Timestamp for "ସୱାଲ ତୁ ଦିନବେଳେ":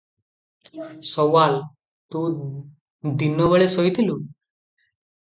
1.09-3.69